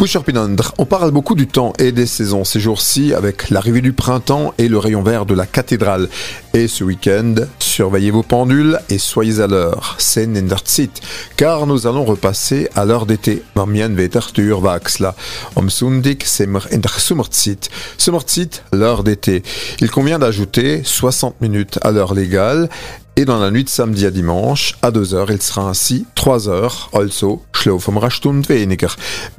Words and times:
Pinondre, 0.00 0.72
on 0.78 0.86
parle 0.86 1.10
beaucoup 1.10 1.34
du 1.34 1.46
temps 1.46 1.74
et 1.78 1.92
des 1.92 2.06
saisons 2.06 2.42
ces 2.42 2.58
jours-ci 2.58 3.12
avec 3.12 3.50
l'arrivée 3.50 3.82
du 3.82 3.92
printemps 3.92 4.54
et 4.56 4.66
le 4.66 4.78
rayon 4.78 5.02
vert 5.02 5.26
de 5.26 5.34
la 5.34 5.44
cathédrale. 5.44 6.08
Et 6.54 6.68
ce 6.68 6.84
week-end, 6.84 7.34
surveillez 7.58 8.10
vos 8.10 8.22
pendules 8.22 8.78
et 8.88 8.96
soyez 8.96 9.40
à 9.40 9.46
l'heure. 9.46 9.96
C'est 9.98 10.26
Nendertzit, 10.26 10.90
car 11.36 11.66
nous 11.66 11.86
allons 11.86 12.04
repasser 12.04 12.70
à 12.74 12.86
l'heure 12.86 13.04
d'été. 13.04 13.42
L'heure 18.72 19.04
d'été. 19.04 19.42
Il 19.80 19.90
convient 19.90 20.18
d'ajouter 20.18 20.80
60 20.82 21.42
minutes 21.42 21.78
à 21.82 21.90
l'heure 21.90 22.14
légale 22.14 22.70
et 23.16 23.24
dans 23.24 23.38
la 23.38 23.50
nuit 23.50 23.64
de 23.64 23.68
samedi 23.68 24.06
à 24.06 24.10
dimanche, 24.10 24.76
à 24.82 24.90
2 24.90 25.14
heures, 25.14 25.30
il 25.30 25.42
sera 25.42 25.68
ainsi 25.68 26.06
3 26.14 26.48
heures, 26.48 26.90
also 26.92 27.42
Schlafumrastund 27.52 28.46
weniger. 28.48 28.88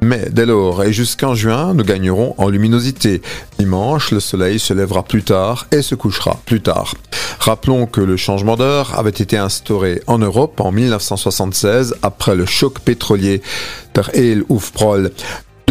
Mais 0.00 0.28
dès 0.30 0.46
lors 0.46 0.84
et 0.84 0.92
jusqu'en 0.92 1.34
juin, 1.34 1.74
nous 1.74 1.84
gagnerons 1.84 2.34
en 2.38 2.48
luminosité. 2.48 3.22
Dimanche, 3.58 4.12
le 4.12 4.20
soleil 4.20 4.58
se 4.58 4.74
lèvera 4.74 5.02
plus 5.02 5.24
tard 5.24 5.66
et 5.72 5.82
se 5.82 5.94
couchera 5.94 6.38
plus 6.46 6.60
tard. 6.60 6.94
Rappelons 7.40 7.86
que 7.86 8.00
le 8.00 8.16
changement 8.16 8.56
d'heure 8.56 8.98
avait 8.98 9.10
été 9.10 9.36
instauré 9.36 10.02
en 10.06 10.18
Europe 10.18 10.60
en 10.60 10.70
1976 10.70 11.96
après 12.02 12.36
le 12.36 12.46
choc 12.46 12.78
pétrolier 12.78 13.42
der 13.94 14.10
El 14.14 14.44
Ufprol. 14.48 15.10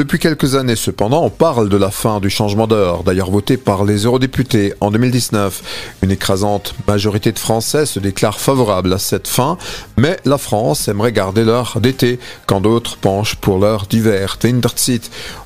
Depuis 0.01 0.17
quelques 0.17 0.55
années 0.55 0.75
cependant, 0.75 1.23
on 1.23 1.29
parle 1.29 1.69
de 1.69 1.77
la 1.77 1.91
fin 1.91 2.19
du 2.19 2.31
changement 2.31 2.65
d'heure, 2.65 3.03
d'ailleurs 3.03 3.29
voté 3.29 3.55
par 3.55 3.83
les 3.83 4.05
eurodéputés 4.05 4.73
en 4.79 4.89
2019. 4.89 5.93
Une 6.01 6.09
écrasante 6.09 6.73
majorité 6.87 7.31
de 7.31 7.37
Français 7.37 7.85
se 7.85 7.99
déclare 7.99 8.39
favorable 8.39 8.93
à 8.93 8.97
cette 8.97 9.27
fin, 9.27 9.59
mais 9.97 10.17
la 10.25 10.39
France 10.39 10.87
aimerait 10.87 11.11
garder 11.11 11.43
l'heure 11.43 11.77
d'été, 11.79 12.17
quand 12.47 12.61
d'autres 12.61 12.97
penchent 12.97 13.35
pour 13.35 13.59
l'heure 13.59 13.85
d'hiver. 13.87 14.39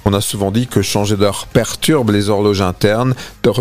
On 0.06 0.14
a 0.14 0.22
souvent 0.22 0.52
dit 0.52 0.67
que 0.67 0.81
changer 0.81 1.17
d'heure 1.17 1.47
perturbe 1.52 2.12
les 2.12 2.30
horloges 2.30 2.62
internes, 2.62 3.14
der 3.44 3.59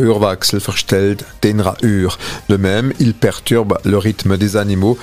De 2.49 2.57
même, 2.57 2.93
il 3.01 3.15
perturbe 3.15 3.79
le 3.85 3.99
rythme 3.99 4.37
des 4.37 4.57
animaux 4.57 4.97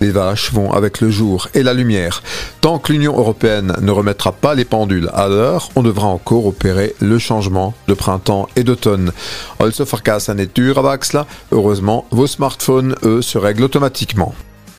les 0.00 0.10
vaches 0.10 0.52
vont 0.52 0.72
avec 0.72 1.00
le 1.00 1.10
jour 1.10 1.48
et 1.54 1.62
la 1.62 1.74
lumière. 1.74 2.22
Tant 2.60 2.78
que 2.78 2.92
l'Union 2.92 3.16
européenne 3.16 3.76
ne 3.80 3.90
remettra 3.90 4.32
pas 4.32 4.54
les 4.54 4.64
pendules 4.64 5.10
à 5.14 5.28
l'heure, 5.28 5.70
on 5.76 5.82
devra 5.82 6.06
encore 6.06 6.46
opérer 6.46 6.94
le 7.00 7.18
changement 7.18 7.74
de 7.88 7.94
printemps 7.94 8.48
et 8.56 8.64
d'automne. 8.64 9.12
Heureusement, 11.52 12.06
vos 12.10 12.26
smartphones, 12.26 12.94
eux, 13.04 13.22
se 13.22 13.38
règlent 13.38 13.64
automatiquement. 13.64 14.34